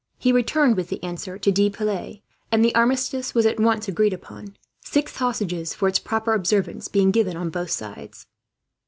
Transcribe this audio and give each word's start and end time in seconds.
He 0.17 0.31
returned 0.31 0.77
with 0.77 0.89
the 0.89 1.03
answer 1.03 1.37
to 1.37 1.51
De 1.51 1.69
Piles, 1.69 2.15
and 2.51 2.65
the 2.65 2.73
armistice 2.73 3.35
was 3.35 3.45
at 3.45 3.59
once 3.59 3.87
agreed 3.87 4.13
upon, 4.13 4.57
six 4.83 5.15
hostages 5.17 5.75
for 5.75 5.87
its 5.87 5.99
proper 5.99 6.33
observance 6.33 6.87
being 6.87 7.11
given 7.11 7.37
on 7.37 7.51
both 7.51 7.69
sides. 7.69 8.25